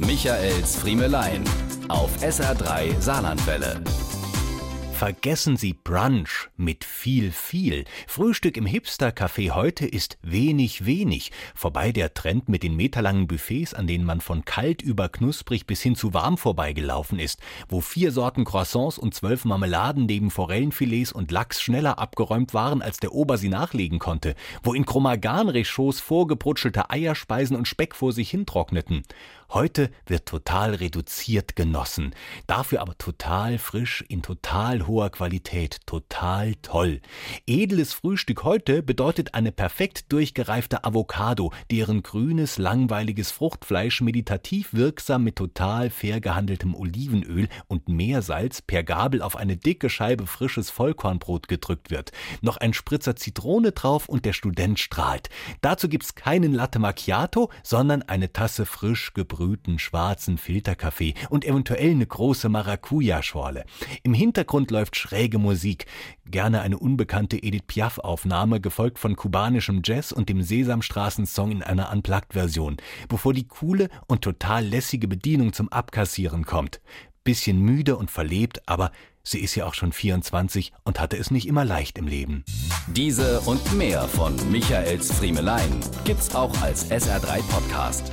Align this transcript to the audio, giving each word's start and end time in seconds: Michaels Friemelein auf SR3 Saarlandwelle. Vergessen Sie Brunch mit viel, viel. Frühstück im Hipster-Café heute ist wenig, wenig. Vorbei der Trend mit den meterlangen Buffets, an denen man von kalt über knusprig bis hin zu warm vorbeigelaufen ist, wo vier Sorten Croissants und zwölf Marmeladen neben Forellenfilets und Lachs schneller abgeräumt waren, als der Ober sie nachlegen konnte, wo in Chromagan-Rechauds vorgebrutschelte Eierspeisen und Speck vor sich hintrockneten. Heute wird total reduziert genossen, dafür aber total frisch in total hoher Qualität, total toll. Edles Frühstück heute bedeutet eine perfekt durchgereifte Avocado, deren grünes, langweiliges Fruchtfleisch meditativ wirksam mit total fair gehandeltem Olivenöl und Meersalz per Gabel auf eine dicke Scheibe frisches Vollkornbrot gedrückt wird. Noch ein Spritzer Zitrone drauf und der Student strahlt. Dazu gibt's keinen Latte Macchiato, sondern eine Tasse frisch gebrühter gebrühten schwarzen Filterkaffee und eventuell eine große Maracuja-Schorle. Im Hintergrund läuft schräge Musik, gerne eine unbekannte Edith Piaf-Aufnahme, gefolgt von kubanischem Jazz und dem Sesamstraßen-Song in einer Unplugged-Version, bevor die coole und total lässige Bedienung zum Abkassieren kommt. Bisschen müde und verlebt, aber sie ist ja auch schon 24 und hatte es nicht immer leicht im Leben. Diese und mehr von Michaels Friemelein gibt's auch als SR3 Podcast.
Michaels 0.00 0.76
Friemelein 0.76 1.42
auf 1.88 2.22
SR3 2.22 3.00
Saarlandwelle. 3.00 3.82
Vergessen 4.92 5.56
Sie 5.56 5.74
Brunch 5.74 6.50
mit 6.56 6.84
viel, 6.84 7.30
viel. 7.30 7.84
Frühstück 8.06 8.56
im 8.56 8.66
Hipster-Café 8.66 9.50
heute 9.50 9.86
ist 9.86 10.18
wenig, 10.22 10.86
wenig. 10.86 11.30
Vorbei 11.54 11.92
der 11.92 12.14
Trend 12.14 12.48
mit 12.48 12.64
den 12.64 12.74
meterlangen 12.74 13.26
Buffets, 13.28 13.74
an 13.74 13.86
denen 13.86 14.04
man 14.04 14.20
von 14.20 14.44
kalt 14.44 14.82
über 14.82 15.08
knusprig 15.08 15.66
bis 15.66 15.82
hin 15.82 15.94
zu 15.94 16.14
warm 16.14 16.36
vorbeigelaufen 16.36 17.20
ist, 17.20 17.40
wo 17.68 17.80
vier 17.80 18.10
Sorten 18.10 18.44
Croissants 18.44 18.98
und 18.98 19.14
zwölf 19.14 19.44
Marmeladen 19.44 20.06
neben 20.06 20.32
Forellenfilets 20.32 21.12
und 21.12 21.30
Lachs 21.30 21.60
schneller 21.60 22.00
abgeräumt 22.00 22.54
waren, 22.54 22.82
als 22.82 22.98
der 22.98 23.12
Ober 23.14 23.38
sie 23.38 23.48
nachlegen 23.48 24.00
konnte, 24.00 24.34
wo 24.64 24.74
in 24.74 24.84
Chromagan-Rechauds 24.84 26.00
vorgebrutschelte 26.00 26.90
Eierspeisen 26.90 27.56
und 27.56 27.68
Speck 27.68 27.94
vor 27.94 28.12
sich 28.12 28.30
hintrockneten. 28.30 29.04
Heute 29.50 29.90
wird 30.04 30.26
total 30.26 30.74
reduziert 30.74 31.56
genossen, 31.56 32.14
dafür 32.46 32.82
aber 32.82 32.98
total 32.98 33.56
frisch 33.56 34.04
in 34.06 34.20
total 34.20 34.86
hoher 34.86 35.08
Qualität, 35.08 35.78
total 35.86 36.54
toll. 36.56 37.00
Edles 37.46 37.94
Frühstück 37.94 38.44
heute 38.44 38.82
bedeutet 38.82 39.32
eine 39.32 39.50
perfekt 39.50 40.12
durchgereifte 40.12 40.84
Avocado, 40.84 41.50
deren 41.70 42.02
grünes, 42.02 42.58
langweiliges 42.58 43.30
Fruchtfleisch 43.30 44.02
meditativ 44.02 44.74
wirksam 44.74 45.24
mit 45.24 45.36
total 45.36 45.88
fair 45.88 46.20
gehandeltem 46.20 46.74
Olivenöl 46.74 47.48
und 47.68 47.88
Meersalz 47.88 48.60
per 48.60 48.84
Gabel 48.84 49.22
auf 49.22 49.34
eine 49.34 49.56
dicke 49.56 49.88
Scheibe 49.88 50.26
frisches 50.26 50.68
Vollkornbrot 50.68 51.48
gedrückt 51.48 51.90
wird. 51.90 52.12
Noch 52.42 52.58
ein 52.58 52.74
Spritzer 52.74 53.16
Zitrone 53.16 53.72
drauf 53.72 54.10
und 54.10 54.26
der 54.26 54.34
Student 54.34 54.78
strahlt. 54.78 55.30
Dazu 55.62 55.88
gibt's 55.88 56.14
keinen 56.14 56.52
Latte 56.52 56.78
Macchiato, 56.78 57.50
sondern 57.62 58.02
eine 58.02 58.30
Tasse 58.30 58.66
frisch 58.66 59.14
gebrühter 59.14 59.37
gebrühten 59.38 59.78
schwarzen 59.78 60.36
Filterkaffee 60.36 61.14
und 61.30 61.44
eventuell 61.44 61.92
eine 61.92 62.06
große 62.06 62.48
Maracuja-Schorle. 62.48 63.64
Im 64.02 64.12
Hintergrund 64.12 64.70
läuft 64.72 64.96
schräge 64.96 65.38
Musik, 65.38 65.86
gerne 66.26 66.60
eine 66.60 66.78
unbekannte 66.78 67.40
Edith 67.40 67.62
Piaf-Aufnahme, 67.68 68.60
gefolgt 68.60 68.98
von 68.98 69.14
kubanischem 69.14 69.82
Jazz 69.84 70.10
und 70.10 70.28
dem 70.28 70.42
Sesamstraßen-Song 70.42 71.52
in 71.52 71.62
einer 71.62 71.92
Unplugged-Version, 71.92 72.78
bevor 73.08 73.32
die 73.32 73.46
coole 73.46 73.88
und 74.08 74.22
total 74.22 74.66
lässige 74.66 75.06
Bedienung 75.06 75.52
zum 75.52 75.68
Abkassieren 75.68 76.44
kommt. 76.44 76.80
Bisschen 77.22 77.60
müde 77.60 77.96
und 77.96 78.10
verlebt, 78.10 78.62
aber 78.66 78.90
sie 79.22 79.38
ist 79.38 79.54
ja 79.54 79.66
auch 79.66 79.74
schon 79.74 79.92
24 79.92 80.72
und 80.82 80.98
hatte 80.98 81.16
es 81.16 81.30
nicht 81.30 81.46
immer 81.46 81.64
leicht 81.64 81.96
im 81.96 82.08
Leben. 82.08 82.44
Diese 82.88 83.40
und 83.42 83.72
mehr 83.74 84.02
von 84.08 84.34
Michaels 84.50 85.12
Friemelein 85.12 85.80
gibt's 86.04 86.34
auch 86.34 86.60
als 86.62 86.90
SR3 86.90 87.42
Podcast. 87.48 88.12